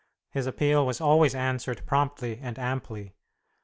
His 0.31 0.47
appeal 0.47 0.83
was 0.83 0.99
always 0.99 1.35
answered 1.35 1.83
promptly 1.85 2.39
and 2.41 2.57
amply. 2.57 3.13